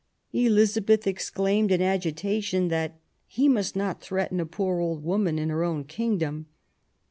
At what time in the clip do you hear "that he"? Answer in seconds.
2.69-3.47